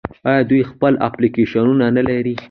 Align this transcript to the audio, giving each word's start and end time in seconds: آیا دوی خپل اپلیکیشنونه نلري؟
آیا 0.29 0.41
دوی 0.49 0.61
خپل 0.71 0.93
اپلیکیشنونه 1.07 1.87
نلري؟ 1.95 2.33